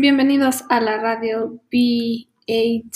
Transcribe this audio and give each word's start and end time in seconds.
Bienvenidos 0.00 0.62
a 0.68 0.80
la 0.80 0.96
radio 0.98 1.60
BAD. 1.72 2.38
En 2.46 2.88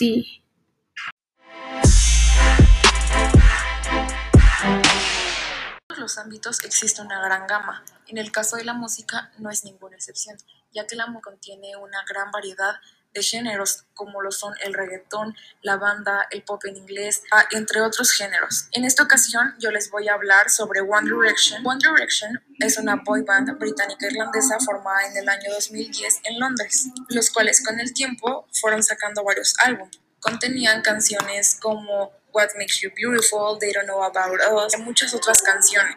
todos 5.88 5.99
los 5.99 6.19
ámbitos 6.19 6.65
existe 6.65 7.03
una 7.03 7.21
gran 7.21 7.49
gama. 7.49 7.83
En 8.07 8.19
el 8.19 8.30
caso 8.30 8.54
de 8.54 8.65
la 8.65 8.75
música 8.75 9.33
no 9.38 9.51
es 9.51 9.65
ninguna 9.65 9.96
excepción, 9.96 10.37
ya 10.73 10.87
que 10.87 10.95
la 10.95 11.09
música 11.09 11.30
contiene 11.33 11.75
una 11.75 12.04
gran 12.09 12.30
variedad 12.30 12.77
de 13.15 13.23
géneros 13.23 13.85
como 13.95 14.23
lo 14.23 14.33
son 14.33 14.55
el 14.63 14.75
reggaetón, 14.75 15.37
la 15.62 15.77
banda, 15.77 16.27
el 16.31 16.43
pop 16.43 16.62
en 16.65 16.77
inglés, 16.77 17.23
ah, 17.31 17.47
entre 17.53 17.81
otros 17.81 18.12
géneros. 18.12 18.69
En 18.73 18.85
esta 18.85 19.03
ocasión 19.03 19.55
yo 19.59 19.71
les 19.71 19.91
voy 19.91 20.09
a 20.09 20.15
hablar 20.15 20.51
sobre 20.51 20.81
One 20.81 21.11
Direction. 21.11 21.67
One 21.67 21.79
Direction 21.79 22.41
es 22.59 22.79
una 22.79 22.97
boy 22.97 23.23
band 23.23 23.59
británica 23.59 24.07
irlandesa 24.07 24.59
formada 24.65 25.07
en 25.07 25.17
el 25.17 25.29
año 25.29 25.53
2010 25.53 26.21
en 26.25 26.41
Londres, 26.41 26.89
los 27.09 27.30
cuales 27.30 27.65
con 27.65 27.79
el 27.80 27.93
tiempo 27.93 28.47
fueron 28.53 28.83
sacando 28.83 29.23
varios 29.25 29.55
álbumes. 29.65 29.98
Contenían 30.20 30.83
canciones 30.83 31.59
como 31.61 32.12
What 32.33 32.51
Makes 32.56 32.81
You 32.83 32.91
Beautiful, 32.97 33.59
They 33.59 33.73
Don't 33.73 33.87
Know 33.87 34.03
About 34.03 34.41
Us 34.53 34.75
y 34.79 34.83
muchas 34.83 35.12
otras 35.15 35.42
canciones. 35.42 35.97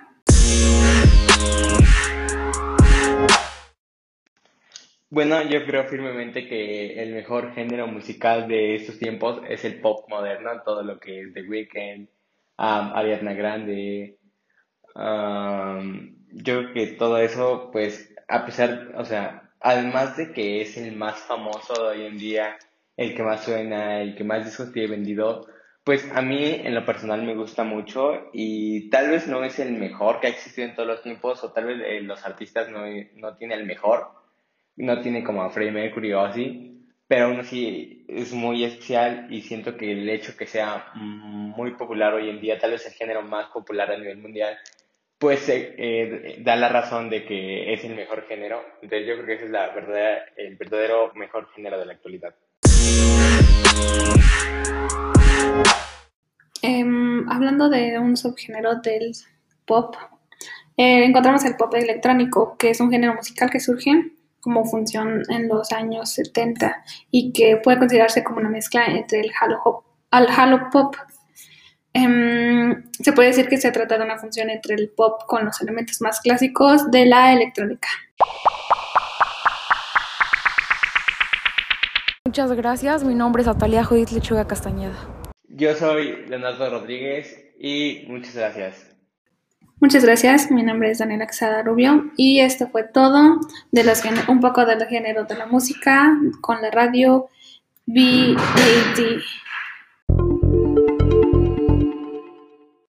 Bueno, 5.16 5.42
yo 5.44 5.66
creo 5.66 5.86
firmemente 5.86 6.46
que 6.46 7.02
el 7.02 7.14
mejor 7.14 7.54
género 7.54 7.88
musical 7.88 8.50
de 8.50 8.76
estos 8.76 9.00
tiempos 9.00 9.42
es 9.48 9.64
el 9.64 9.80
pop 9.80 10.10
moderno, 10.10 10.62
todo 10.66 10.84
lo 10.84 11.00
que 11.00 11.22
es 11.22 11.34
The 11.34 11.44
Weeknd, 11.44 12.10
um, 12.58 12.92
Ariana 12.94 13.34
Grande. 13.34 14.18
um, 14.94 16.18
yo 16.34 16.60
creo 16.60 16.74
que 16.74 16.88
todo 16.98 17.18
eso, 17.20 17.70
pues, 17.72 18.14
a 18.28 18.46
pesar, 18.46 18.92
o 18.98 19.06
sea, 19.06 19.54
además 19.62 20.18
de 20.18 20.34
que 20.34 20.60
es 20.60 20.76
el 20.76 20.94
más 20.98 21.16
famoso 21.22 21.74
de 21.82 21.90
hoy 21.92 22.06
en 22.08 22.18
día, 22.18 22.58
el 22.98 23.16
que 23.16 23.24
más 23.24 23.46
suena, 23.46 24.02
el 24.02 24.16
que 24.18 24.26
más 24.26 24.44
discos 24.44 24.74
tiene 24.74 24.90
vendido, 24.90 25.48
pues 25.86 26.12
a 26.14 26.22
mí 26.22 26.44
en 26.44 26.76
lo 26.76 26.84
personal 26.84 27.24
me 27.24 27.36
gusta 27.36 27.64
mucho 27.64 28.32
y 28.34 28.90
tal 28.90 29.12
vez 29.12 29.28
no 29.28 29.46
es 29.46 29.60
el 29.60 29.72
mejor 29.72 30.20
que 30.20 30.28
ha 30.28 30.32
existido 30.32 30.68
en 30.68 30.76
todos 30.76 30.90
los 30.90 31.02
tiempos 31.04 31.42
o 31.46 31.54
tal 31.54 31.68
vez 31.68 31.80
eh, 31.86 32.02
los 32.02 32.26
artistas 32.26 32.70
no, 32.70 32.82
no 33.16 33.38
tienen 33.38 33.60
el 33.62 33.66
mejor 33.66 34.25
no 34.78 35.02
tiene 35.02 35.24
como 35.24 35.44
a 35.44 35.50
Freddie 35.50 35.72
Mercury 35.72 36.14
o 36.14 36.22
así, 36.22 36.86
pero 37.08 37.26
aún 37.26 37.40
así 37.40 38.06
es 38.08 38.34
muy 38.34 38.64
especial 38.64 39.28
y 39.30 39.42
siento 39.42 39.78
que 39.78 39.92
el 39.92 40.10
hecho 40.10 40.36
que 40.36 40.48
sea 40.48 40.92
muy 40.96 41.72
popular 41.72 42.14
hoy 42.14 42.30
en 42.30 42.42
día, 42.42 42.60
tal 42.60 42.72
vez 42.72 42.86
el 42.86 42.94
género 42.94 43.22
más 43.22 43.48
popular 43.48 43.92
a 43.92 43.98
nivel 43.98 44.18
mundial, 44.18 44.58
pues 45.18 45.48
eh, 45.50 45.76
eh, 45.78 46.36
da 46.44 46.56
la 46.56 46.70
razón 46.70 47.10
de 47.10 47.26
que 47.26 47.74
es 47.74 47.84
el 47.86 47.96
mejor 47.96 48.28
género. 48.28 48.62
Entonces 48.82 49.08
yo 49.08 49.16
creo 49.16 49.26
que 49.26 49.34
ese 49.34 49.46
es 49.46 49.52
la 49.52 49.74
verdad, 49.74 50.18
el 50.36 50.56
verdadero 50.58 51.14
mejor 51.16 51.48
género 51.54 51.80
de 51.80 51.86
la 51.86 51.94
actualidad. 51.94 52.36
Em, 56.62 57.30
hablando 57.30 57.70
de 57.70 58.00
un 58.00 58.18
subgénero 58.18 58.76
del 58.76 59.14
pop, 59.66 59.96
eh, 60.76 61.06
encontramos 61.06 61.46
el 61.46 61.56
pop 61.56 61.74
electrónico, 61.76 62.58
que 62.58 62.72
es 62.72 62.82
un 62.82 62.92
género 62.92 63.14
musical 63.14 63.50
que 63.50 63.60
surge 63.60 64.12
como 64.46 64.64
función 64.64 65.24
en 65.30 65.48
los 65.48 65.72
años 65.72 66.12
70 66.12 66.84
y 67.10 67.34
que 67.34 67.58
puede 67.58 67.80
considerarse 67.80 68.24
como 68.24 68.38
una 68.38 68.50
mezcla 68.50 68.86
entre 68.86 69.22
el 69.22 69.32
halo, 69.42 69.60
hop, 69.64 69.84
al 70.12 70.28
halo 70.30 70.70
pop. 70.72 70.96
Em, 71.94 72.84
se 72.92 73.12
puede 73.12 73.30
decir 73.30 73.48
que 73.48 73.58
se 73.58 73.72
trata 73.72 73.98
de 73.98 74.06
una 74.06 74.20
función 74.20 74.52
entre 74.52 74.76
el 74.76 74.90
pop 74.90 75.24
con 75.26 75.46
los 75.46 75.60
elementos 75.62 76.00
más 76.00 76.20
clásicos 76.20 76.92
de 76.92 77.08
la 77.08 77.34
electrónica. 77.34 77.90
Muchas 82.24 82.52
gracias, 82.52 83.04
mi 83.04 83.16
nombre 83.16 83.42
es 83.42 83.48
Atalia 83.48 83.84
Judith 83.84 84.12
Lechuga 84.12 84.46
Castañeda. 84.46 84.96
Yo 85.48 85.74
soy 85.74 86.28
Leonardo 86.28 86.70
Rodríguez 86.70 87.46
y 87.60 88.06
muchas 88.10 88.36
gracias. 88.36 88.95
Muchas 89.82 90.06
gracias, 90.06 90.52
mi 90.52 90.64
nombre 90.64 90.90
es 90.90 91.00
Daniela 91.00 91.28
Quesada 91.28 91.62
Rubio 91.62 92.12
y 92.16 92.40
esto 92.40 92.70
fue 92.70 92.84
todo 92.84 93.42
de 93.72 93.84
los 93.84 94.02
un 94.30 94.40
poco 94.40 94.66
del 94.66 94.86
género 94.86 95.26
de 95.26 95.36
la 95.36 95.48
música 95.48 96.18
con 96.40 96.62
la 96.62 96.72
radio 96.72 97.28
BAD. 97.86 99.20